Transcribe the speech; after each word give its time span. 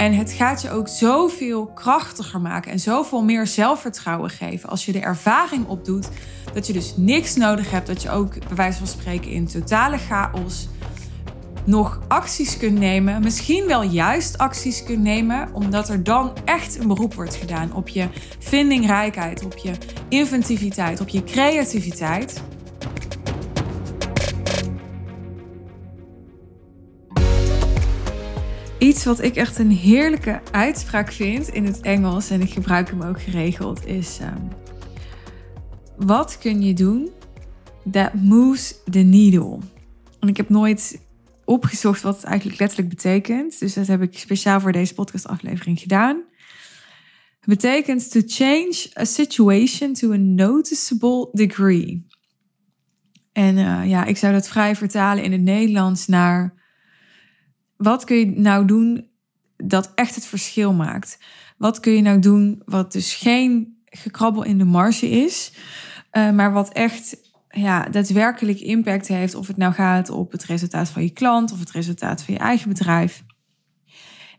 En 0.00 0.14
het 0.14 0.32
gaat 0.32 0.62
je 0.62 0.70
ook 0.70 0.88
zoveel 0.88 1.66
krachtiger 1.66 2.40
maken 2.40 2.72
en 2.72 2.80
zoveel 2.80 3.22
meer 3.22 3.46
zelfvertrouwen 3.46 4.30
geven 4.30 4.68
als 4.68 4.84
je 4.84 4.92
de 4.92 5.00
ervaring 5.00 5.66
opdoet 5.66 6.08
dat 6.52 6.66
je 6.66 6.72
dus 6.72 6.94
niks 6.96 7.36
nodig 7.36 7.70
hebt, 7.70 7.86
dat 7.86 8.02
je 8.02 8.10
ook 8.10 8.32
bij 8.32 8.56
wijze 8.56 8.78
van 8.78 8.86
spreken 8.86 9.30
in 9.30 9.46
totale 9.46 9.98
chaos 9.98 10.68
nog 11.64 12.00
acties 12.08 12.56
kunt 12.56 12.78
nemen, 12.78 13.22
misschien 13.22 13.66
wel 13.66 13.82
juist 13.82 14.38
acties 14.38 14.82
kunt 14.84 15.02
nemen, 15.02 15.48
omdat 15.52 15.88
er 15.88 16.02
dan 16.02 16.32
echt 16.44 16.78
een 16.78 16.88
beroep 16.88 17.14
wordt 17.14 17.34
gedaan 17.34 17.74
op 17.74 17.88
je 17.88 18.08
vindingrijkheid, 18.38 19.44
op 19.44 19.56
je 19.56 19.72
inventiviteit, 20.08 21.00
op 21.00 21.08
je 21.08 21.24
creativiteit. 21.24 22.42
Iets 28.80 29.04
wat 29.04 29.22
ik 29.22 29.36
echt 29.36 29.58
een 29.58 29.70
heerlijke 29.70 30.40
uitspraak 30.50 31.12
vind 31.12 31.48
in 31.48 31.64
het 31.64 31.80
Engels, 31.80 32.30
en 32.30 32.40
ik 32.40 32.50
gebruik 32.50 32.88
hem 32.90 33.02
ook 33.02 33.22
geregeld, 33.22 33.86
is: 33.86 34.18
um, 34.20 34.48
Wat 35.96 36.38
kun 36.38 36.62
je 36.62 36.74
doen 36.74 37.10
that 37.90 38.14
moves 38.14 38.74
the 38.90 38.98
needle? 38.98 39.58
En 40.20 40.28
ik 40.28 40.36
heb 40.36 40.48
nooit 40.48 41.00
opgezocht 41.44 42.02
wat 42.02 42.16
het 42.16 42.24
eigenlijk 42.24 42.58
letterlijk 42.60 42.88
betekent, 42.88 43.58
dus 43.58 43.74
dat 43.74 43.86
heb 43.86 44.02
ik 44.02 44.18
speciaal 44.18 44.60
voor 44.60 44.72
deze 44.72 44.94
podcastaflevering 44.94 45.80
gedaan. 45.80 46.24
Het 47.40 47.48
betekent 47.48 48.10
to 48.10 48.20
change 48.26 48.90
a 48.98 49.04
situation 49.04 49.92
to 49.92 50.12
a 50.12 50.16
noticeable 50.16 51.28
degree. 51.32 52.06
En 53.32 53.56
uh, 53.56 53.88
ja, 53.88 54.04
ik 54.04 54.16
zou 54.16 54.32
dat 54.32 54.48
vrij 54.48 54.76
vertalen 54.76 55.24
in 55.24 55.32
het 55.32 55.42
Nederlands 55.42 56.06
naar 56.06 56.59
wat 57.80 58.04
kun 58.04 58.16
je 58.16 58.26
nou 58.26 58.64
doen 58.64 59.08
dat 59.56 59.92
echt 59.94 60.14
het 60.14 60.26
verschil 60.26 60.72
maakt? 60.72 61.18
Wat 61.58 61.80
kun 61.80 61.92
je 61.92 62.02
nou 62.02 62.18
doen 62.18 62.62
wat 62.64 62.92
dus 62.92 63.14
geen 63.14 63.78
gekrabbel 63.84 64.42
in 64.42 64.58
de 64.58 64.64
marge 64.64 65.08
is, 65.08 65.52
uh, 66.12 66.30
maar 66.30 66.52
wat 66.52 66.72
echt 66.72 67.16
ja, 67.48 67.88
daadwerkelijk 67.88 68.60
impact 68.60 69.08
heeft, 69.08 69.34
of 69.34 69.46
het 69.46 69.56
nou 69.56 69.72
gaat 69.72 70.10
op 70.10 70.32
het 70.32 70.44
resultaat 70.44 70.88
van 70.88 71.02
je 71.02 71.10
klant 71.10 71.52
of 71.52 71.58
het 71.58 71.70
resultaat 71.70 72.22
van 72.22 72.34
je 72.34 72.40
eigen 72.40 72.68
bedrijf. 72.68 73.24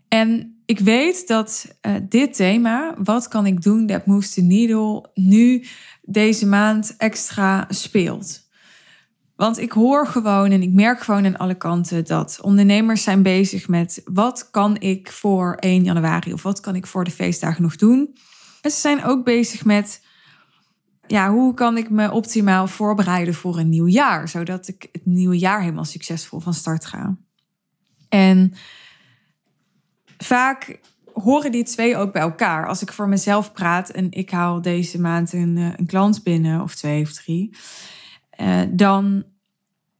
En 0.08 0.62
ik 0.66 0.80
weet 0.80 1.28
dat 1.28 1.76
uh, 1.82 1.96
dit 2.10 2.34
thema, 2.34 2.96
wat 3.04 3.28
kan 3.28 3.46
ik 3.46 3.62
doen 3.62 3.86
dat 3.86 4.06
moves 4.06 4.34
the 4.34 4.42
needle, 4.42 5.10
nu 5.14 5.66
deze 6.02 6.46
maand 6.46 6.96
extra 6.98 7.66
speelt. 7.70 8.50
Want 9.42 9.60
ik 9.60 9.72
hoor 9.72 10.08
gewoon 10.08 10.52
en 10.52 10.62
ik 10.62 10.72
merk 10.72 11.02
gewoon 11.02 11.26
aan 11.26 11.38
alle 11.38 11.56
kanten 11.56 12.06
dat 12.06 12.40
ondernemers 12.42 13.04
zijn 13.04 13.24
bezig 13.24 13.68
met 13.68 14.02
wat 14.06 14.50
kan 14.52 14.80
ik 14.80 15.12
voor 15.12 15.56
1 15.60 15.84
januari 15.84 16.34
of 16.34 16.44
wat 16.44 16.60
kan 16.60 16.76
ik 16.76 16.88
voor 16.88 17.04
de 17.04 17.12
feestdagen 17.12 17.62
nog 17.62 17.76
doen. 17.76 18.16
En 18.62 18.72
ze 18.72 18.80
zijn 18.80 19.04
ook 19.04 19.24
bezig 19.24 19.66
met 19.66 20.06
ja, 21.08 21.32
hoe 21.32 21.54
kan 21.54 21.78
ik 21.78 21.90
me 21.90 22.12
optimaal 22.12 22.68
voorbereiden 22.68 23.34
voor 23.34 23.58
een 23.58 23.70
nieuw 23.70 23.88
jaar, 23.88 24.30
zodat 24.30 24.68
ik 24.68 24.90
het 24.92 25.06
nieuwe 25.06 25.38
jaar 25.38 25.62
helemaal 25.62 25.86
succesvol 25.86 26.40
van 26.40 26.54
start 26.54 26.86
ga. 26.86 27.18
En 28.10 28.54
vaak 30.18 30.80
horen 31.14 31.52
die 31.52 31.64
twee 31.64 31.98
ook 31.98 32.14
bij 32.14 32.22
elkaar. 32.22 32.68
Als 32.68 32.82
ik 32.82 32.92
voor 32.92 33.08
mezelf 33.10 33.54
praat 33.54 33.90
en 33.90 34.12
ik 34.12 34.30
haal 34.30 34.62
deze 34.62 35.00
maand 35.00 35.34
een, 35.34 35.58
eh, 35.58 35.70
een 35.76 35.86
klant 35.86 36.24
binnen, 36.24 36.62
of 36.62 36.76
twee 36.76 37.02
of 37.02 37.14
drie, 37.14 37.56
uh, 38.42 38.62
dan 38.70 39.24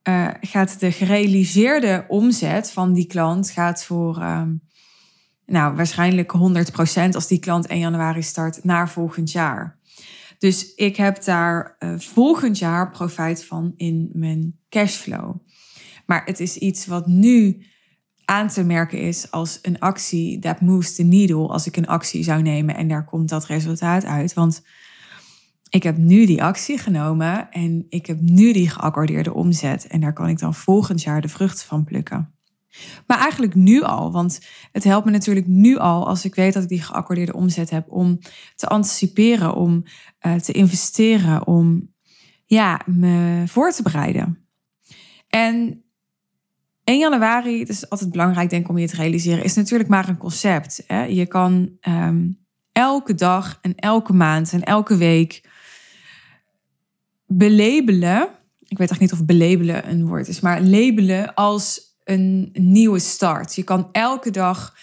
uh, 0.10 0.28
gaat 0.42 0.80
de 0.80 0.92
gerealiseerde 0.92 2.06
omzet 2.08 2.72
van 2.72 2.94
die 2.94 3.08
klant 3.08 3.50
gaat 3.50 3.84
voor 3.84 4.22
um, 4.22 4.62
nou, 5.46 5.76
waarschijnlijk 5.76 6.34
100% 6.34 7.10
als 7.12 7.28
die 7.28 7.40
klant 7.40 7.68
1 7.68 7.80
januari 7.80 8.22
start 8.22 8.64
naar 8.64 8.90
volgend 8.90 9.32
jaar. 9.32 9.80
Dus 10.38 10.74
ik 10.76 10.96
heb 10.96 11.24
daar 11.24 11.76
uh, 11.80 12.00
volgend 12.00 12.58
jaar 12.58 12.92
profijt 12.92 13.46
van 13.46 13.74
in 13.76 14.10
mijn 14.14 14.60
cashflow. 14.70 15.36
Maar 16.06 16.26
het 16.26 16.40
is 16.40 16.58
iets 16.58 16.86
wat 16.86 17.08
nu 17.08 17.66
aan 18.26 18.48
te 18.48 18.64
merken 18.64 19.00
is 19.00 19.32
als 19.32 19.60
een 19.62 19.80
actie 19.80 20.40
that 20.40 20.62
moves 20.62 20.96
the 20.96 21.04
needle. 21.04 21.48
Als 21.48 21.68
ik 21.68 21.78
een 21.78 21.88
actie 21.88 22.24
zou 22.24 22.42
nemen 22.42 22.76
en 22.76 22.88
daar 22.88 23.06
komt 23.06 23.30
dat 23.30 23.46
resultaat 23.46 24.06
uit. 24.06 24.34
Want 24.34 24.64
ik 25.72 25.84
heb 25.84 25.98
nu 25.98 26.26
die 26.26 26.44
actie 26.44 26.78
genomen 26.78 27.52
en 27.52 27.86
ik 27.90 28.06
heb 28.06 28.20
nu 28.20 28.54
die 28.54 28.70
geaccordeerde 28.70 29.34
omzet. 29.34 29.88
En 29.88 30.02
daar 30.02 30.14
kan 30.14 30.28
ik 30.28 30.40
dan 30.40 30.54
volgend 30.54 31.02
jaar 31.02 31.22
de 31.22 31.28
vruchten 31.28 31.68
van 31.68 31.84
plukken. 31.84 32.34
Maar 33.08 33.20
eigenlijk 33.20 33.56
nu 33.56 33.82
al, 33.82 34.12
want 34.12 34.40
het 34.72 34.84
helpt 34.84 35.06
me 35.06 35.12
natuurlijk 35.12 35.48
nu 35.48 35.78
al 35.78 36.08
als 36.08 36.26
ik 36.26 36.36
weet 36.36 36.54
dat 36.54 36.64
ik 36.64 36.70
die 36.70 36.82
geaccordeerde 36.82 37.34
omzet 37.34 37.70
heb 37.70 37.92
om 37.92 38.20
te 38.56 38.68
anticiperen, 38.68 39.54
om 39.54 39.84
uh, 40.22 40.36
te 40.36 40.52
investeren, 40.52 41.48
om 41.48 41.94
ja, 42.46 42.82
me 42.86 43.44
voor 43.48 43.72
te 43.72 43.84
bereiden. 43.84 44.48
En 45.30 45.84
1 46.84 47.00
januari, 47.00 47.60
het 47.60 47.70
is 47.70 47.90
altijd 47.90 48.12
belangrijk 48.12 48.50
denk 48.50 48.64
ik 48.64 48.70
om 48.70 48.78
je 48.78 48.88
te 48.88 48.96
realiseren, 48.96 49.44
is 49.44 49.56
natuurlijk 49.56 49.90
maar 49.90 50.10
een 50.10 50.18
concept. 50.18 50.84
Hè? 50.88 51.04
Je 51.04 51.26
kan 51.26 51.72
um, 51.88 52.40
elke 52.72 53.14
dag 53.14 53.60
en 53.62 53.76
elke 53.76 54.14
maand 54.14 54.54
en 54.54 54.64
elke 54.64 54.98
week 54.98 55.50
belabelen. 57.38 58.28
Ik 58.68 58.78
weet 58.78 58.90
echt 58.90 59.00
niet 59.00 59.12
of 59.12 59.26
belabelen 59.26 59.90
een 59.90 60.08
woord 60.08 60.28
is, 60.28 60.40
maar 60.40 60.62
labelen 60.62 61.34
als 61.34 61.82
een 62.04 62.50
nieuwe 62.54 63.00
start. 63.00 63.56
Je 63.56 63.64
kan 63.64 63.90
elke 63.92 64.32
dag 64.32 64.76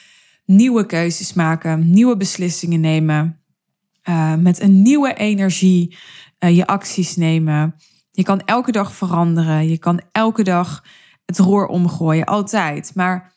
nieuwe 0.44 0.86
keuzes 0.86 1.32
maken, 1.32 1.90
nieuwe 1.90 2.16
beslissingen 2.16 2.80
nemen. 2.80 3.40
Uh, 4.08 4.34
met 4.34 4.60
een 4.60 4.82
nieuwe 4.82 5.14
energie 5.14 5.96
uh, 6.38 6.56
je 6.56 6.66
acties 6.66 7.16
nemen. 7.16 7.74
Je 8.10 8.22
kan 8.22 8.40
elke 8.40 8.72
dag 8.72 8.92
veranderen. 8.92 9.68
Je 9.68 9.78
kan 9.78 10.00
elke 10.12 10.42
dag 10.42 10.84
het 11.24 11.38
roer 11.38 11.66
omgooien, 11.66 12.24
altijd. 12.24 12.90
Maar 12.94 13.32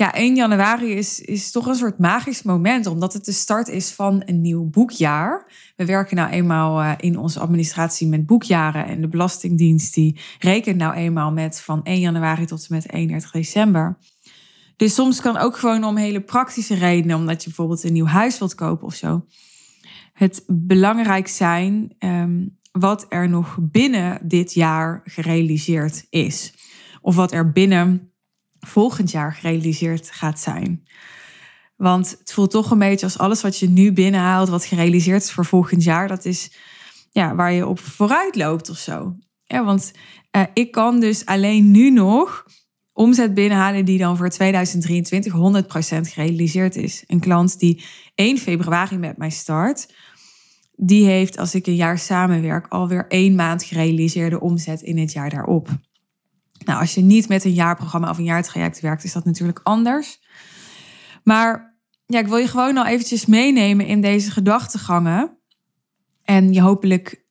ja, 0.00 0.14
1 0.14 0.34
januari 0.34 0.92
is, 0.92 1.20
is 1.20 1.50
toch 1.50 1.66
een 1.66 1.74
soort 1.74 1.98
magisch 1.98 2.42
moment, 2.42 2.86
omdat 2.86 3.12
het 3.12 3.24
de 3.24 3.32
start 3.32 3.68
is 3.68 3.90
van 3.90 4.22
een 4.24 4.40
nieuw 4.40 4.64
boekjaar. 4.64 5.52
We 5.76 5.84
werken 5.84 6.16
nou 6.16 6.30
eenmaal 6.30 6.82
uh, 6.82 6.92
in 6.96 7.18
onze 7.18 7.40
administratie 7.40 8.08
met 8.08 8.26
boekjaren 8.26 8.86
en 8.86 9.00
de 9.00 9.08
Belastingdienst 9.08 9.94
die 9.94 10.20
rekent 10.38 10.76
nou 10.76 10.94
eenmaal 10.94 11.32
met 11.32 11.60
van 11.60 11.82
1 11.82 12.00
januari 12.00 12.44
tot 12.44 12.66
en 12.68 12.74
met 12.74 12.92
31 12.92 13.30
december. 13.30 13.98
Dus 14.76 14.94
soms 14.94 15.20
kan 15.20 15.36
ook 15.36 15.56
gewoon 15.56 15.84
om 15.84 15.96
hele 15.96 16.20
praktische 16.20 16.74
redenen, 16.74 17.16
omdat 17.16 17.42
je 17.42 17.48
bijvoorbeeld 17.48 17.84
een 17.84 17.92
nieuw 17.92 18.06
huis 18.06 18.38
wilt 18.38 18.54
kopen 18.54 18.86
of 18.86 18.94
zo, 18.94 19.24
het 20.12 20.44
belangrijk 20.46 21.28
zijn 21.28 21.94
um, 21.98 22.58
wat 22.72 23.06
er 23.08 23.28
nog 23.28 23.58
binnen 23.60 24.18
dit 24.22 24.52
jaar 24.52 25.00
gerealiseerd 25.04 26.06
is. 26.10 26.54
Of 27.00 27.14
wat 27.14 27.32
er 27.32 27.52
binnen 27.52 28.09
volgend 28.60 29.10
jaar 29.10 29.34
gerealiseerd 29.34 30.10
gaat 30.10 30.40
zijn. 30.40 30.82
Want 31.76 32.10
het 32.18 32.32
voelt 32.32 32.50
toch 32.50 32.70
een 32.70 32.78
beetje 32.78 33.06
als 33.06 33.18
alles 33.18 33.42
wat 33.42 33.58
je 33.58 33.68
nu 33.68 33.92
binnenhaalt, 33.92 34.48
wat 34.48 34.64
gerealiseerd 34.64 35.22
is 35.22 35.32
voor 35.32 35.46
volgend 35.46 35.82
jaar, 35.82 36.08
dat 36.08 36.24
is 36.24 36.52
ja, 37.10 37.34
waar 37.34 37.52
je 37.52 37.66
op 37.66 37.78
vooruit 37.78 38.36
loopt 38.36 38.70
of 38.70 38.78
zo. 38.78 39.16
Ja, 39.44 39.64
want 39.64 39.92
uh, 40.36 40.42
ik 40.54 40.70
kan 40.70 41.00
dus 41.00 41.26
alleen 41.26 41.70
nu 41.70 41.90
nog 41.90 42.44
omzet 42.92 43.34
binnenhalen 43.34 43.84
die 43.84 43.98
dan 43.98 44.16
voor 44.16 44.28
2023 44.28 45.32
100% 45.32 45.36
gerealiseerd 46.00 46.76
is. 46.76 47.04
Een 47.06 47.20
klant 47.20 47.58
die 47.58 47.84
1 48.14 48.38
februari 48.38 48.98
met 48.98 49.16
mij 49.16 49.30
start, 49.30 49.94
die 50.76 51.06
heeft 51.06 51.38
als 51.38 51.54
ik 51.54 51.66
een 51.66 51.74
jaar 51.74 51.98
samenwerk 51.98 52.66
alweer 52.68 53.06
één 53.08 53.34
maand 53.34 53.64
gerealiseerde 53.64 54.40
omzet 54.40 54.82
in 54.82 54.98
het 54.98 55.12
jaar 55.12 55.30
daarop. 55.30 55.68
Nou, 56.64 56.80
als 56.80 56.94
je 56.94 57.00
niet 57.00 57.28
met 57.28 57.44
een 57.44 57.52
jaarprogramma 57.52 58.10
of 58.10 58.18
een 58.18 58.24
jaartraject 58.24 58.80
werkt, 58.80 59.04
is 59.04 59.12
dat 59.12 59.24
natuurlijk 59.24 59.60
anders. 59.62 60.20
Maar 61.24 61.76
ja, 62.06 62.18
ik 62.18 62.26
wil 62.26 62.36
je 62.36 62.48
gewoon 62.48 62.76
al 62.76 62.86
eventjes 62.86 63.26
meenemen 63.26 63.86
in 63.86 64.00
deze 64.00 64.30
gedachtegangen. 64.30 65.38
En 66.24 66.52
je 66.52 66.60
hopelijk 66.60 67.24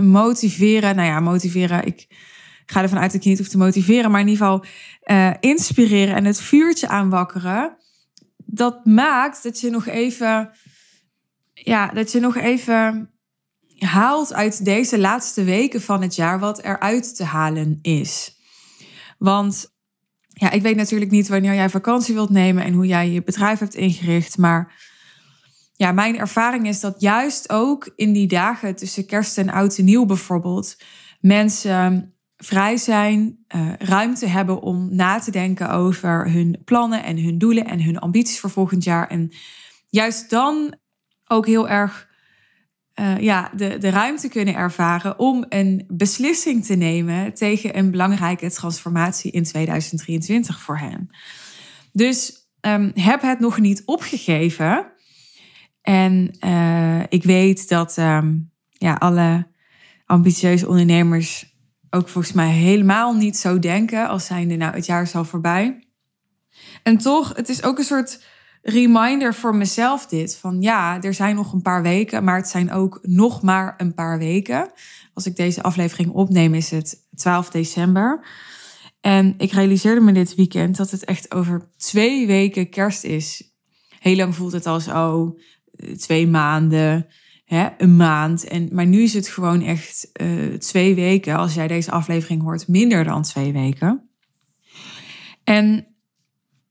motiveren. 0.00 0.96
Nou 0.96 1.08
ja, 1.08 1.20
motiveren. 1.20 1.86
Ik 1.86 2.06
ga 2.66 2.82
ervan 2.82 2.98
uit 2.98 3.06
dat 3.06 3.14
ik 3.14 3.22
je 3.22 3.28
niet 3.28 3.38
hoef 3.38 3.48
te 3.48 3.58
motiveren. 3.58 4.10
Maar 4.10 4.20
in 4.20 4.28
ieder 4.28 4.46
geval 4.46 4.64
uh, 5.04 5.30
inspireren 5.40 6.14
en 6.14 6.24
het 6.24 6.40
vuurtje 6.40 6.88
aanwakkeren. 6.88 7.76
Dat 8.36 8.84
maakt 8.84 9.42
dat 9.42 9.60
je 9.60 9.70
nog 9.70 9.86
even. 9.86 10.50
Ja, 11.54 11.86
dat 11.86 12.12
je 12.12 12.20
nog 12.20 12.36
even 12.36 13.10
haalt 13.78 14.34
uit 14.34 14.64
deze 14.64 14.98
laatste 14.98 15.44
weken 15.44 15.82
van 15.82 16.02
het 16.02 16.14
jaar 16.14 16.38
wat 16.38 16.62
eruit 16.62 17.16
te 17.16 17.24
halen 17.24 17.78
is. 17.82 18.37
Want 19.18 19.76
ja, 20.28 20.50
ik 20.50 20.62
weet 20.62 20.76
natuurlijk 20.76 21.10
niet 21.10 21.28
wanneer 21.28 21.54
jij 21.54 21.70
vakantie 21.70 22.14
wilt 22.14 22.30
nemen 22.30 22.64
en 22.64 22.72
hoe 22.72 22.86
jij 22.86 23.10
je 23.10 23.22
bedrijf 23.22 23.58
hebt 23.58 23.74
ingericht. 23.74 24.38
Maar 24.38 24.74
ja, 25.74 25.92
mijn 25.92 26.18
ervaring 26.18 26.68
is 26.68 26.80
dat 26.80 27.00
juist 27.00 27.50
ook 27.50 27.92
in 27.96 28.12
die 28.12 28.26
dagen 28.26 28.76
tussen 28.76 29.06
kerst 29.06 29.38
en 29.38 29.50
oud 29.50 29.78
en 29.78 29.84
nieuw 29.84 30.06
bijvoorbeeld, 30.06 30.76
mensen 31.20 32.14
vrij 32.36 32.76
zijn, 32.76 33.44
uh, 33.54 33.72
ruimte 33.78 34.26
hebben 34.26 34.60
om 34.60 34.94
na 34.94 35.18
te 35.18 35.30
denken 35.30 35.70
over 35.70 36.30
hun 36.30 36.60
plannen 36.64 37.04
en 37.04 37.22
hun 37.22 37.38
doelen 37.38 37.64
en 37.64 37.82
hun 37.82 37.98
ambities 37.98 38.40
voor 38.40 38.50
volgend 38.50 38.84
jaar. 38.84 39.08
En 39.08 39.32
juist 39.86 40.30
dan 40.30 40.76
ook 41.26 41.46
heel 41.46 41.68
erg 41.68 42.07
uh, 43.00 43.18
ja, 43.20 43.50
de, 43.56 43.78
de 43.78 43.88
ruimte 43.88 44.28
kunnen 44.28 44.54
ervaren 44.54 45.18
om 45.18 45.44
een 45.48 45.84
beslissing 45.88 46.64
te 46.64 46.74
nemen 46.74 47.34
tegen 47.34 47.78
een 47.78 47.90
belangrijke 47.90 48.50
transformatie 48.50 49.30
in 49.30 49.42
2023 49.42 50.60
voor 50.60 50.78
hen. 50.78 51.10
Dus 51.92 52.48
um, 52.60 52.90
heb 52.94 53.22
het 53.22 53.40
nog 53.40 53.58
niet 53.58 53.82
opgegeven. 53.84 54.92
En 55.82 56.36
uh, 56.44 57.00
ik 57.08 57.22
weet 57.24 57.68
dat 57.68 57.96
um, 57.96 58.50
ja, 58.70 58.94
alle 58.94 59.46
ambitieuze 60.06 60.68
ondernemers 60.68 61.56
ook 61.90 62.08
volgens 62.08 62.34
mij 62.34 62.50
helemaal 62.50 63.14
niet 63.14 63.36
zo 63.36 63.58
denken 63.58 64.08
als 64.08 64.26
zijnde 64.26 64.56
nou 64.56 64.74
het 64.74 64.86
jaar 64.86 65.02
is 65.02 65.14
al 65.14 65.24
voorbij. 65.24 65.88
En 66.82 66.98
toch, 66.98 67.36
het 67.36 67.48
is 67.48 67.62
ook 67.62 67.78
een 67.78 67.84
soort 67.84 68.24
reminder 68.62 69.34
voor 69.34 69.56
mezelf 69.56 70.06
dit. 70.06 70.36
Van 70.36 70.60
ja, 70.60 71.02
er 71.02 71.14
zijn 71.14 71.34
nog 71.34 71.52
een 71.52 71.62
paar 71.62 71.82
weken, 71.82 72.24
maar 72.24 72.36
het 72.36 72.48
zijn 72.48 72.72
ook 72.72 72.98
nog 73.02 73.42
maar 73.42 73.74
een 73.76 73.94
paar 73.94 74.18
weken. 74.18 74.70
Als 75.14 75.26
ik 75.26 75.36
deze 75.36 75.62
aflevering 75.62 76.10
opneem 76.10 76.54
is 76.54 76.70
het 76.70 77.06
12 77.14 77.50
december. 77.50 78.26
En 79.00 79.34
ik 79.38 79.52
realiseerde 79.52 80.00
me 80.00 80.12
dit 80.12 80.34
weekend 80.34 80.76
dat 80.76 80.90
het 80.90 81.04
echt 81.04 81.34
over 81.34 81.68
twee 81.76 82.26
weken 82.26 82.68
kerst 82.68 83.04
is. 83.04 83.52
Heel 83.98 84.16
lang 84.16 84.34
voelt 84.34 84.52
het 84.52 84.66
als, 84.66 84.88
oh, 84.88 85.38
twee 85.96 86.26
maanden, 86.26 87.06
hè, 87.44 87.68
een 87.78 87.96
maand. 87.96 88.44
En, 88.44 88.68
maar 88.72 88.86
nu 88.86 89.02
is 89.02 89.14
het 89.14 89.28
gewoon 89.28 89.62
echt 89.62 90.10
uh, 90.22 90.54
twee 90.54 90.94
weken, 90.94 91.36
als 91.36 91.54
jij 91.54 91.66
deze 91.66 91.90
aflevering 91.90 92.42
hoort, 92.42 92.68
minder 92.68 93.04
dan 93.04 93.22
twee 93.22 93.52
weken. 93.52 94.08
En 95.44 95.86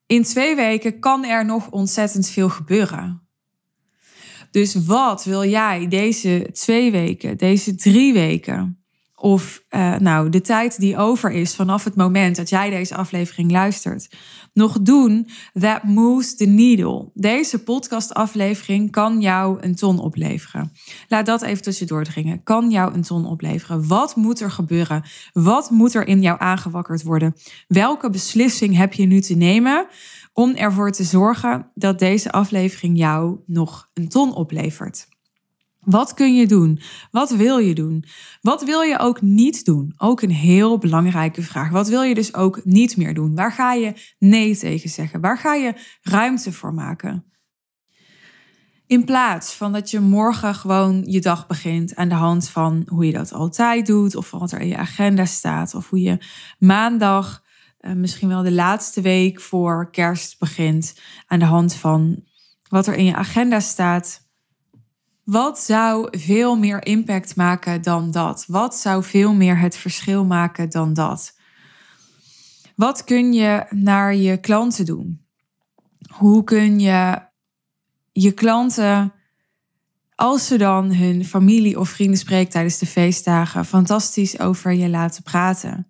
in 0.07 0.23
twee 0.23 0.55
weken 0.55 0.99
kan 0.99 1.25
er 1.25 1.45
nog 1.45 1.69
ontzettend 1.69 2.29
veel 2.29 2.49
gebeuren. 2.49 3.27
Dus 4.51 4.85
wat 4.85 5.23
wil 5.23 5.45
jij 5.45 5.87
deze 5.87 6.49
twee 6.53 6.91
weken, 6.91 7.37
deze 7.37 7.75
drie 7.75 8.13
weken, 8.13 8.85
of 9.27 9.63
uh, 9.69 9.97
nou 9.97 10.29
de 10.29 10.41
tijd 10.41 10.79
die 10.79 10.97
over 10.97 11.31
is 11.31 11.55
vanaf 11.55 11.83
het 11.83 11.95
moment 11.95 12.35
dat 12.35 12.49
jij 12.49 12.69
deze 12.69 12.95
aflevering 12.95 13.51
luistert, 13.51 14.15
nog 14.53 14.81
doen 14.81 15.27
that 15.59 15.83
moves 15.83 16.35
the 16.35 16.45
needle. 16.45 17.11
Deze 17.13 17.63
podcastaflevering 17.63 18.91
kan 18.91 19.21
jou 19.21 19.57
een 19.61 19.75
ton 19.75 19.99
opleveren. 19.99 20.71
Laat 21.07 21.25
dat 21.25 21.41
even 21.41 21.63
tussendoor 21.63 22.03
dringen. 22.03 22.43
Kan 22.43 22.69
jou 22.69 22.93
een 22.93 23.01
ton 23.01 23.25
opleveren. 23.25 23.87
Wat 23.87 24.15
moet 24.15 24.39
er 24.39 24.51
gebeuren? 24.51 25.03
Wat 25.33 25.69
moet 25.69 25.93
er 25.93 26.07
in 26.07 26.21
jou 26.21 26.39
aangewakkerd 26.39 27.03
worden? 27.03 27.35
Welke 27.67 28.09
beslissing 28.09 28.75
heb 28.75 28.93
je 28.93 29.05
nu 29.05 29.21
te 29.21 29.35
nemen 29.35 29.87
om 30.33 30.55
ervoor 30.55 30.91
te 30.91 31.03
zorgen 31.03 31.71
dat 31.73 31.99
deze 31.99 32.31
aflevering 32.31 32.97
jou 32.97 33.37
nog 33.45 33.89
een 33.93 34.07
ton 34.07 34.33
oplevert? 34.33 35.07
Wat 35.87 36.13
kun 36.13 36.35
je 36.35 36.47
doen? 36.47 36.79
Wat 37.11 37.31
wil 37.31 37.57
je 37.57 37.75
doen? 37.75 38.05
Wat 38.41 38.63
wil 38.63 38.81
je 38.81 38.99
ook 38.99 39.21
niet 39.21 39.65
doen? 39.65 39.93
Ook 39.97 40.21
een 40.21 40.31
heel 40.31 40.77
belangrijke 40.77 41.41
vraag. 41.41 41.69
Wat 41.69 41.87
wil 41.87 42.01
je 42.01 42.13
dus 42.13 42.33
ook 42.33 42.65
niet 42.65 42.97
meer 42.97 43.13
doen? 43.13 43.35
Waar 43.35 43.51
ga 43.51 43.73
je 43.73 43.93
nee 44.19 44.57
tegen 44.57 44.89
zeggen? 44.89 45.21
Waar 45.21 45.37
ga 45.37 45.53
je 45.53 45.73
ruimte 46.01 46.51
voor 46.51 46.73
maken? 46.73 47.25
In 48.87 49.05
plaats 49.05 49.53
van 49.53 49.71
dat 49.71 49.89
je 49.89 49.99
morgen 49.99 50.55
gewoon 50.55 51.03
je 51.05 51.21
dag 51.21 51.47
begint 51.47 51.95
aan 51.95 52.09
de 52.09 52.15
hand 52.15 52.49
van 52.49 52.83
hoe 52.85 53.05
je 53.05 53.11
dat 53.11 53.33
altijd 53.33 53.85
doet, 53.85 54.15
of 54.15 54.31
wat 54.31 54.51
er 54.51 54.59
in 54.59 54.67
je 54.67 54.77
agenda 54.77 55.25
staat, 55.25 55.75
of 55.75 55.89
hoe 55.89 56.01
je 56.01 56.17
maandag, 56.59 57.43
eh, 57.77 57.93
misschien 57.93 58.27
wel 58.27 58.43
de 58.43 58.51
laatste 58.51 59.01
week 59.01 59.41
voor 59.41 59.91
kerst 59.91 60.39
begint, 60.39 60.99
aan 61.27 61.39
de 61.39 61.45
hand 61.45 61.73
van 61.73 62.23
wat 62.69 62.87
er 62.87 62.95
in 62.95 63.05
je 63.05 63.15
agenda 63.15 63.59
staat 63.59 64.26
wat 65.27 65.59
zou 65.59 66.17
veel 66.17 66.55
meer 66.55 66.85
impact 66.85 67.35
maken 67.35 67.81
dan 67.81 68.11
dat? 68.11 68.45
Wat 68.47 68.75
zou 68.75 69.03
veel 69.03 69.33
meer 69.33 69.59
het 69.59 69.77
verschil 69.77 70.25
maken 70.25 70.69
dan 70.69 70.93
dat? 70.93 71.35
Wat 72.75 73.03
kun 73.03 73.33
je 73.33 73.65
naar 73.69 74.15
je 74.15 74.37
klanten 74.37 74.85
doen? 74.85 75.25
Hoe 76.09 76.43
kun 76.43 76.79
je 76.79 77.21
je 78.11 78.31
klanten, 78.31 79.13
als 80.15 80.47
ze 80.47 80.57
dan 80.57 80.93
hun 80.93 81.25
familie 81.25 81.79
of 81.79 81.89
vrienden 81.89 82.17
spreken 82.17 82.51
tijdens 82.51 82.77
de 82.77 82.85
feestdagen, 82.85 83.65
fantastisch 83.65 84.39
over 84.39 84.73
je 84.73 84.89
laten 84.89 85.23
praten? 85.23 85.87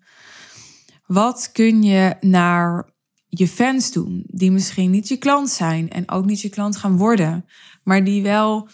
Wat 1.06 1.50
kun 1.52 1.84
je 1.84 2.16
naar 2.20 2.90
je 3.28 3.48
fans 3.48 3.92
doen, 3.92 4.24
die 4.28 4.52
misschien 4.52 4.92
niet 4.92 5.08
je 5.08 5.18
klant 5.18 5.50
zijn 5.50 5.90
en 5.90 6.12
ook 6.12 6.26
niet 6.26 6.42
je 6.42 6.50
klant 6.50 6.78
gaan 6.78 6.98
worden, 6.98 7.46
maar 7.84 8.04
die 8.04 8.24
wel 8.24 8.70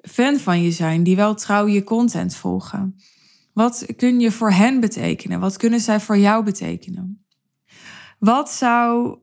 fan 0.00 0.38
van 0.38 0.62
je 0.62 0.70
zijn, 0.70 1.02
die 1.02 1.16
wel 1.16 1.34
trouw 1.34 1.66
je 1.66 1.84
content 1.84 2.36
volgen? 2.36 2.96
Wat 3.52 3.86
kun 3.96 4.20
je 4.20 4.32
voor 4.32 4.52
hen 4.52 4.80
betekenen? 4.80 5.40
Wat 5.40 5.56
kunnen 5.56 5.80
zij 5.80 6.00
voor 6.00 6.18
jou 6.18 6.44
betekenen? 6.44 7.26
Wat 8.18 8.50
zou 8.50 9.18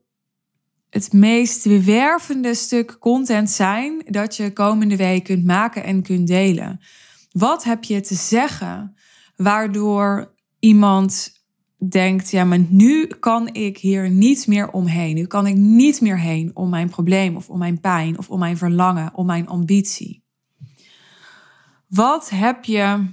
het 0.89 1.13
meest 1.13 1.63
bewervende 1.63 2.53
stuk 2.53 2.99
content 2.99 3.49
zijn 3.49 4.03
dat 4.05 4.35
je 4.35 4.53
komende 4.53 4.95
week 4.95 5.23
kunt 5.23 5.45
maken 5.45 5.83
en 5.83 6.01
kunt 6.01 6.27
delen? 6.27 6.79
Wat 7.31 7.63
heb 7.63 7.83
je 7.83 8.01
te 8.01 8.15
zeggen 8.15 8.95
waardoor 9.35 10.33
iemand 10.59 11.33
denkt, 11.77 12.31
ja, 12.31 12.43
maar 12.43 12.65
nu 12.69 13.07
kan 13.07 13.53
ik 13.53 13.77
hier 13.77 14.09
niet 14.09 14.47
meer 14.47 14.71
omheen. 14.71 15.15
Nu 15.15 15.25
kan 15.25 15.47
ik 15.47 15.55
niet 15.55 16.01
meer 16.01 16.19
heen 16.19 16.51
om 16.53 16.69
mijn 16.69 16.89
probleem 16.89 17.35
of 17.35 17.49
om 17.49 17.57
mijn 17.57 17.79
pijn 17.79 18.17
of 18.17 18.29
om 18.29 18.39
mijn 18.39 18.57
verlangen, 18.57 19.15
om 19.15 19.25
mijn 19.25 19.47
ambitie. 19.47 20.24
Wat 21.87 22.29
heb 22.29 22.63
je 22.63 23.05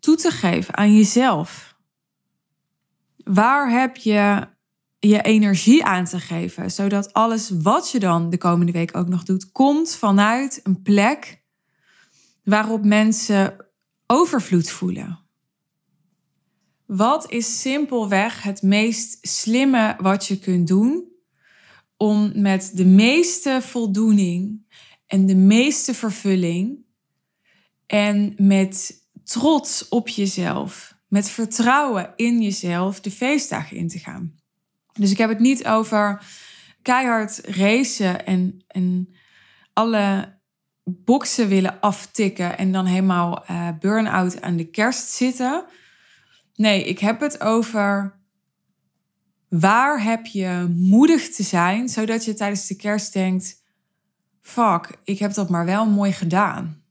toe 0.00 0.16
te 0.16 0.30
geven 0.30 0.76
aan 0.76 0.94
jezelf? 0.94 1.76
Waar 3.24 3.70
heb 3.70 3.96
je 3.96 4.48
je 4.98 5.22
energie 5.22 5.84
aan 5.84 6.04
te 6.04 6.20
geven, 6.20 6.70
zodat 6.70 7.12
alles 7.12 7.50
wat 7.50 7.90
je 7.90 7.98
dan 7.98 8.30
de 8.30 8.38
komende 8.38 8.72
week 8.72 8.96
ook 8.96 9.08
nog 9.08 9.22
doet, 9.22 9.52
komt 9.52 9.94
vanuit 9.94 10.60
een 10.62 10.82
plek 10.82 11.42
waarop 12.44 12.84
mensen 12.84 13.66
overvloed 14.06 14.70
voelen? 14.70 15.18
Wat 16.86 17.30
is 17.30 17.60
simpelweg 17.60 18.42
het 18.42 18.62
meest 18.62 19.18
slimme 19.20 19.96
wat 19.98 20.26
je 20.26 20.38
kunt 20.38 20.68
doen 20.68 21.10
om 21.96 22.32
met 22.34 22.70
de 22.74 22.84
meeste 22.84 23.58
voldoening 23.62 24.66
en 25.06 25.26
de 25.26 25.34
meeste 25.34 25.94
vervulling 25.94 26.81
en 27.92 28.34
met 28.36 29.02
trots 29.24 29.88
op 29.88 30.08
jezelf, 30.08 30.94
met 31.08 31.30
vertrouwen 31.30 32.12
in 32.16 32.42
jezelf 32.42 33.00
de 33.00 33.10
feestdagen 33.10 33.76
in 33.76 33.88
te 33.88 33.98
gaan. 33.98 34.34
Dus 34.92 35.10
ik 35.10 35.18
heb 35.18 35.28
het 35.28 35.38
niet 35.38 35.66
over 35.66 36.24
keihard 36.82 37.40
racen 37.44 38.26
en, 38.26 38.64
en 38.66 39.14
alle 39.72 40.38
boksen 40.84 41.48
willen 41.48 41.80
aftikken 41.80 42.58
en 42.58 42.72
dan 42.72 42.86
helemaal 42.86 43.44
uh, 43.50 43.68
burn-out 43.80 44.42
aan 44.42 44.56
de 44.56 44.70
kerst 44.70 45.08
zitten. 45.08 45.64
Nee, 46.54 46.84
ik 46.84 46.98
heb 46.98 47.20
het 47.20 47.40
over 47.40 48.18
waar 49.48 50.02
heb 50.02 50.26
je 50.26 50.74
moedig 50.76 51.30
te 51.30 51.42
zijn, 51.42 51.88
zodat 51.88 52.24
je 52.24 52.34
tijdens 52.34 52.66
de 52.66 52.76
kerst 52.76 53.12
denkt: 53.12 53.62
fuck, 54.40 54.98
ik 55.04 55.18
heb 55.18 55.32
dat 55.32 55.50
maar 55.50 55.64
wel 55.64 55.86
mooi 55.86 56.12
gedaan. 56.12 56.81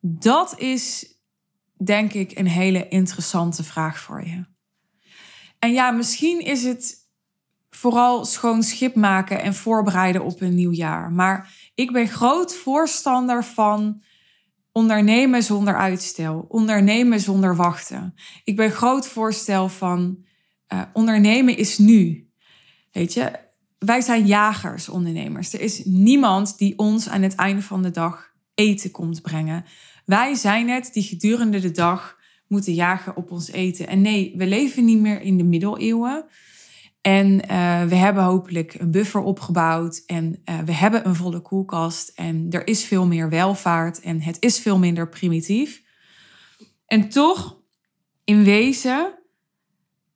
Dat 0.00 0.58
is 0.58 1.16
denk 1.84 2.12
ik 2.12 2.38
een 2.38 2.46
hele 2.46 2.88
interessante 2.88 3.64
vraag 3.64 4.00
voor 4.00 4.24
je. 4.24 4.44
En 5.58 5.72
ja, 5.72 5.90
misschien 5.90 6.40
is 6.40 6.64
het 6.64 6.96
vooral 7.70 8.24
schoon 8.24 8.62
schip 8.62 8.94
maken 8.94 9.42
en 9.42 9.54
voorbereiden 9.54 10.24
op 10.24 10.40
een 10.40 10.54
nieuw 10.54 10.72
jaar. 10.72 11.12
Maar 11.12 11.54
ik 11.74 11.92
ben 11.92 12.08
groot 12.08 12.54
voorstander 12.54 13.44
van 13.44 14.02
ondernemen 14.72 15.42
zonder 15.42 15.76
uitstel, 15.76 16.44
ondernemen 16.48 17.20
zonder 17.20 17.56
wachten. 17.56 18.14
Ik 18.44 18.56
ben 18.56 18.70
groot 18.70 19.08
voorstel 19.08 19.68
van 19.68 20.24
uh, 20.72 20.82
ondernemen 20.92 21.56
is 21.56 21.78
nu. 21.78 22.30
Weet 22.92 23.14
je, 23.14 23.38
wij 23.78 24.00
zijn 24.00 24.26
jagers, 24.26 24.88
ondernemers. 24.88 25.52
Er 25.52 25.60
is 25.60 25.84
niemand 25.84 26.58
die 26.58 26.78
ons 26.78 27.08
aan 27.08 27.22
het 27.22 27.34
einde 27.34 27.62
van 27.62 27.82
de 27.82 27.90
dag 27.90 28.32
eten 28.58 28.90
komt 28.90 29.22
brengen. 29.22 29.64
Wij 30.04 30.34
zijn 30.34 30.68
het 30.68 30.90
die 30.92 31.02
gedurende 31.02 31.60
de 31.60 31.70
dag 31.70 32.18
moeten 32.46 32.74
jagen 32.74 33.16
op 33.16 33.30
ons 33.30 33.50
eten. 33.50 33.86
En 33.86 34.00
nee, 34.00 34.34
we 34.36 34.46
leven 34.46 34.84
niet 34.84 35.00
meer 35.00 35.20
in 35.20 35.36
de 35.36 35.44
middeleeuwen. 35.44 36.24
En 37.00 37.32
uh, 37.32 37.84
we 37.84 37.94
hebben 37.94 38.22
hopelijk 38.22 38.74
een 38.74 38.90
buffer 38.90 39.20
opgebouwd 39.20 40.02
en 40.06 40.42
uh, 40.44 40.58
we 40.58 40.72
hebben 40.72 41.06
een 41.06 41.14
volle 41.14 41.40
koelkast 41.40 42.08
en 42.08 42.46
er 42.50 42.66
is 42.66 42.84
veel 42.84 43.06
meer 43.06 43.28
welvaart 43.28 44.00
en 44.00 44.20
het 44.20 44.36
is 44.40 44.58
veel 44.58 44.78
minder 44.78 45.08
primitief. 45.08 45.82
En 46.86 47.08
toch, 47.08 47.60
in 48.24 48.44
wezen, 48.44 49.18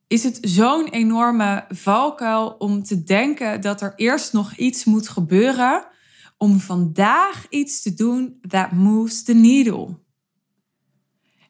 is 0.07 0.23
het 0.23 0.37
zo'n 0.41 0.87
enorme 0.87 1.65
valkuil 1.69 2.47
om 2.47 2.83
te 2.83 3.03
denken 3.03 3.61
dat 3.61 3.81
er 3.81 3.93
eerst 3.95 4.33
nog 4.33 4.55
iets 4.55 4.85
moet 4.85 5.09
gebeuren 5.09 5.91
om 6.43 6.59
vandaag 6.59 7.45
iets 7.49 7.81
te 7.81 7.93
doen 7.93 8.39
that 8.47 8.71
moves 8.71 9.23
the 9.23 9.33
needle. 9.33 9.99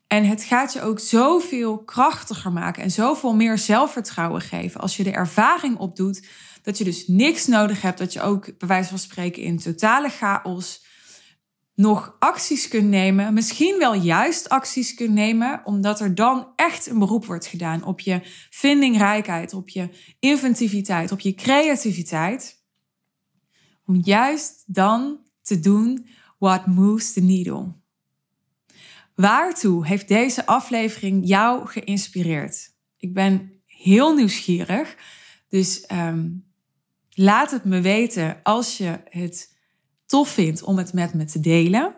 En 0.07 0.25
het 0.25 0.43
gaat 0.43 0.73
je 0.73 0.81
ook 0.81 0.99
zoveel 0.99 1.83
krachtiger 1.83 2.51
maken 2.51 2.83
en 2.83 2.91
zoveel 2.91 3.35
meer 3.35 3.57
zelfvertrouwen 3.57 4.41
geven 4.41 4.81
als 4.81 4.97
je 4.97 5.03
de 5.03 5.11
ervaring 5.11 5.77
opdoet 5.77 6.27
dat 6.61 6.77
je 6.77 6.83
dus 6.83 7.07
niks 7.07 7.47
nodig 7.47 7.81
hebt, 7.81 7.97
dat 7.97 8.13
je 8.13 8.21
ook 8.21 8.57
bij 8.57 8.67
wijze 8.67 8.89
van 8.89 8.97
spreken 8.97 9.41
in 9.41 9.59
totale 9.59 10.09
chaos 10.09 10.85
nog 11.75 12.15
acties 12.19 12.67
kunt 12.67 12.89
nemen, 12.89 13.33
misschien 13.33 13.77
wel 13.77 13.93
juist 13.93 14.49
acties 14.49 14.93
kunt 14.93 15.13
nemen, 15.13 15.61
omdat 15.63 15.99
er 15.99 16.15
dan 16.15 16.47
echt 16.55 16.87
een 16.87 16.99
beroep 16.99 17.25
wordt 17.25 17.45
gedaan 17.45 17.83
op 17.83 17.99
je 17.99 18.21
vindingrijkheid, 18.49 19.53
op 19.53 19.69
je 19.69 19.89
inventiviteit, 20.19 21.11
op 21.11 21.19
je 21.19 21.33
creativiteit. 21.33 22.62
Om 23.85 23.95
juist 23.95 24.63
dan 24.67 25.19
te 25.41 25.59
doen 25.59 26.05
what 26.37 26.65
moves 26.65 27.13
the 27.13 27.21
needle. 27.21 27.73
Waartoe 29.15 29.87
heeft 29.87 30.07
deze 30.07 30.45
aflevering 30.45 31.27
jou 31.27 31.67
geïnspireerd? 31.67 32.71
Ik 32.97 33.13
ben 33.13 33.61
heel 33.65 34.15
nieuwsgierig, 34.15 34.95
dus 35.49 35.85
um, 35.91 36.51
laat 37.09 37.51
het 37.51 37.63
me 37.63 37.81
weten 37.81 38.39
als 38.43 38.77
je 38.77 38.99
het 39.09 39.57
tof 40.05 40.29
vindt 40.29 40.63
om 40.63 40.77
het 40.77 40.93
met 40.93 41.13
me 41.13 41.25
te 41.25 41.39
delen. 41.39 41.95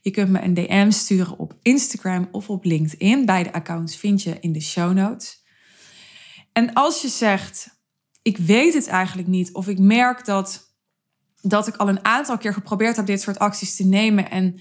Je 0.00 0.10
kunt 0.10 0.30
me 0.30 0.42
een 0.42 0.54
DM 0.54 0.90
sturen 0.90 1.38
op 1.38 1.56
Instagram 1.62 2.28
of 2.32 2.50
op 2.50 2.64
LinkedIn. 2.64 3.26
Beide 3.26 3.52
accounts 3.52 3.96
vind 3.96 4.22
je 4.22 4.36
in 4.40 4.52
de 4.52 4.60
show 4.60 4.92
notes. 4.92 5.42
En 6.52 6.72
als 6.72 7.02
je 7.02 7.08
zegt, 7.08 7.82
ik 8.22 8.38
weet 8.38 8.74
het 8.74 8.86
eigenlijk 8.86 9.28
niet, 9.28 9.52
of 9.52 9.68
ik 9.68 9.78
merk 9.78 10.24
dat, 10.24 10.71
dat 11.42 11.66
ik 11.66 11.76
al 11.76 11.88
een 11.88 12.04
aantal 12.04 12.38
keer 12.38 12.52
geprobeerd 12.52 12.96
heb 12.96 13.06
dit 13.06 13.20
soort 13.20 13.38
acties 13.38 13.76
te 13.76 13.84
nemen 13.84 14.30
en 14.30 14.60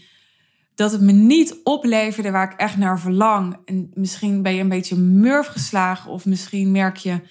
dat 0.76 0.92
het 0.92 1.02
me 1.02 1.12
niet 1.12 1.60
opleverde 1.64 2.32
waar 2.32 2.52
ik 2.52 2.60
echt 2.60 2.78
naar 2.78 3.00
verlang. 3.00 3.58
En 3.66 3.92
misschien 3.94 4.42
ben 4.42 4.54
je 4.54 4.62
een 4.62 4.70
beetje 4.70 4.96
murf 4.96 5.48
geslagen 5.48 6.12
of 6.12 6.26
misschien 6.26 6.72
merk 6.72 6.98
je, 6.98 7.22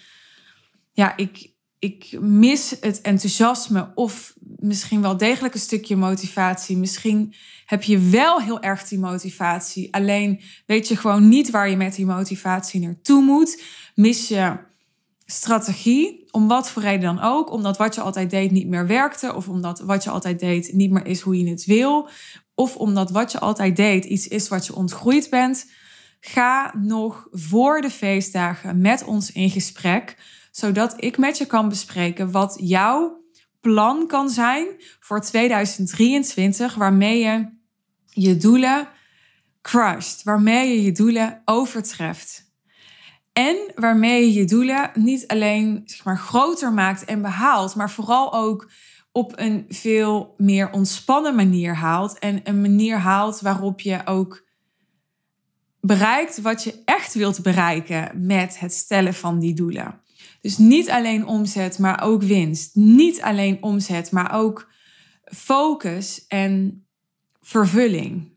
ja, 0.92 1.16
ik, 1.16 1.50
ik 1.78 2.16
mis 2.20 2.76
het 2.80 3.00
enthousiasme 3.00 3.92
of 3.94 4.34
misschien 4.56 5.02
wel 5.02 5.16
degelijk 5.16 5.54
een 5.54 5.60
stukje 5.60 5.96
motivatie. 5.96 6.76
Misschien 6.76 7.34
heb 7.64 7.82
je 7.82 7.98
wel 7.98 8.40
heel 8.40 8.60
erg 8.60 8.88
die 8.88 8.98
motivatie. 8.98 9.94
Alleen 9.94 10.40
weet 10.66 10.88
je 10.88 10.96
gewoon 10.96 11.28
niet 11.28 11.50
waar 11.50 11.70
je 11.70 11.76
met 11.76 11.94
die 11.94 12.06
motivatie 12.06 12.80
naartoe 12.80 13.22
moet. 13.22 13.62
Mis 13.94 14.28
je 14.28 14.68
strategie, 15.30 16.28
om 16.30 16.48
wat 16.48 16.70
voor 16.70 16.82
reden 16.82 17.00
dan 17.00 17.20
ook. 17.20 17.50
Omdat 17.50 17.76
wat 17.76 17.94
je 17.94 18.00
altijd 18.00 18.30
deed 18.30 18.50
niet 18.50 18.68
meer 18.68 18.86
werkte. 18.86 19.34
Of 19.34 19.48
omdat 19.48 19.80
wat 19.80 20.04
je 20.04 20.10
altijd 20.10 20.40
deed 20.40 20.72
niet 20.72 20.90
meer 20.90 21.06
is 21.06 21.20
hoe 21.20 21.38
je 21.38 21.50
het 21.50 21.64
wil. 21.64 22.08
Of 22.54 22.76
omdat 22.76 23.10
wat 23.10 23.32
je 23.32 23.38
altijd 23.38 23.76
deed 23.76 24.04
iets 24.04 24.28
is 24.28 24.48
wat 24.48 24.66
je 24.66 24.74
ontgroeid 24.74 25.30
bent. 25.30 25.70
Ga 26.20 26.74
nog 26.78 27.28
voor 27.30 27.80
de 27.80 27.90
feestdagen 27.90 28.80
met 28.80 29.04
ons 29.04 29.32
in 29.32 29.50
gesprek 29.50 30.16
zodat 30.50 30.94
ik 30.96 31.18
met 31.18 31.38
je 31.38 31.46
kan 31.46 31.68
bespreken 31.68 32.30
wat 32.30 32.56
jouw 32.60 33.24
plan 33.60 34.06
kan 34.06 34.30
zijn 34.30 34.66
voor 35.00 35.20
2023, 35.20 36.74
waarmee 36.74 37.18
je 37.18 37.48
je 38.06 38.36
doelen 38.36 38.88
crushed, 39.62 40.22
waarmee 40.22 40.68
je 40.68 40.82
je 40.82 40.92
doelen 40.92 41.42
overtreft. 41.44 42.49
En 43.40 43.56
waarmee 43.74 44.26
je 44.26 44.32
je 44.32 44.44
doelen 44.44 44.90
niet 44.94 45.26
alleen 45.26 45.82
zeg 45.84 46.04
maar, 46.04 46.18
groter 46.18 46.72
maakt 46.72 47.04
en 47.04 47.22
behaalt, 47.22 47.74
maar 47.74 47.90
vooral 47.90 48.34
ook 48.34 48.70
op 49.12 49.32
een 49.36 49.64
veel 49.68 50.34
meer 50.36 50.72
ontspannen 50.72 51.34
manier 51.34 51.74
haalt. 51.74 52.18
En 52.18 52.40
een 52.44 52.60
manier 52.60 52.96
haalt 52.96 53.40
waarop 53.40 53.80
je 53.80 54.06
ook 54.06 54.46
bereikt 55.80 56.40
wat 56.40 56.64
je 56.64 56.82
echt 56.84 57.14
wilt 57.14 57.42
bereiken 57.42 58.26
met 58.26 58.58
het 58.58 58.72
stellen 58.72 59.14
van 59.14 59.38
die 59.38 59.54
doelen. 59.54 60.00
Dus 60.40 60.58
niet 60.58 60.90
alleen 60.90 61.26
omzet, 61.26 61.78
maar 61.78 62.02
ook 62.02 62.22
winst. 62.22 62.74
Niet 62.74 63.22
alleen 63.22 63.62
omzet, 63.62 64.10
maar 64.10 64.34
ook 64.34 64.72
focus 65.24 66.26
en 66.28 66.86
vervulling. 67.40 68.29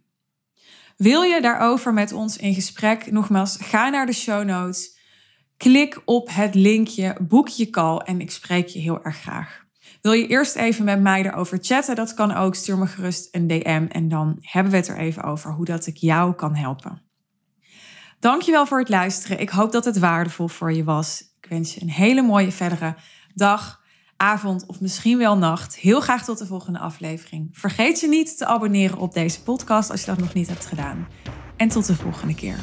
Wil 0.98 1.22
je 1.22 1.42
daarover 1.42 1.94
met 1.94 2.12
ons 2.12 2.38
in 2.38 2.54
gesprek? 2.54 3.12
Nogmaals, 3.12 3.58
ga 3.62 3.90
naar 3.90 4.06
de 4.06 4.14
show 4.14 4.44
notes. 4.44 4.98
Klik 5.58 6.02
op 6.06 6.30
het 6.32 6.56
linkje, 6.56 7.18
boek 7.22 7.48
je 7.48 7.70
call 7.70 7.98
en 7.98 8.22
ik 8.22 8.32
spreek 8.32 8.68
je 8.68 8.80
heel 8.80 9.04
erg 9.04 9.18
graag. 9.18 9.64
Wil 10.02 10.12
je 10.12 10.28
eerst 10.28 10.56
even 10.56 10.86
met 10.86 11.02
mij 11.02 11.26
erover 11.26 11.58
chatten? 11.62 11.96
Dat 11.96 12.14
kan 12.14 12.32
ook. 12.32 12.56
Stuur 12.56 12.78
me 12.78 12.88
gerust 12.88 13.36
een 13.36 13.48
DM 13.48 13.86
en 13.90 14.08
dan 14.08 14.38
hebben 14.42 14.72
we 14.72 14.78
het 14.78 14.88
er 14.88 14.98
even 14.98 15.24
over 15.24 15.52
hoe 15.52 15.66
dat 15.66 15.88
ik 15.88 15.98
jou 15.98 16.34
kan 16.34 16.56
helpen. 16.56 17.02
Dankjewel 18.20 18.66
voor 18.66 18.80
het 18.80 18.90
luisteren. 18.90 19.40
Ik 19.40 19.50
hoop 19.50 19.72
dat 19.72 19.86
het 19.86 20.00
waardevol 20.00 20.48
voor 20.48 20.74
je 20.74 20.84
was. 20.84 21.22
Ik 21.42 21.50
wens 21.50 21.74
je 21.74 21.82
een 21.82 21.90
hele 21.90 22.22
mooie 22.22 22.52
verdere 22.52 22.96
dag, 23.34 23.83
avond 24.18 24.66
of 24.66 24.82
misschien 24.82 25.18
wel 25.18 25.38
nacht. 25.38 25.76
Heel 25.76 26.02
graag 26.02 26.24
tot 26.24 26.38
de 26.38 26.46
volgende 26.46 26.80
aflevering. 26.80 27.50
Vergeet 27.52 28.00
je 28.00 28.08
niet 28.08 28.38
te 28.38 28.46
abonneren 28.46 28.98
op 28.98 29.14
deze 29.14 29.44
podcast 29.44 29.90
als 29.90 30.00
je 30.00 30.06
dat 30.06 30.18
nog 30.18 30.34
niet 30.34 30.48
hebt 30.48 30.66
gedaan. 30.66 31.08
En 31.58 31.68
tot 31.68 31.86
de 31.86 31.96
volgende 31.96 32.36
keer. 32.36 32.58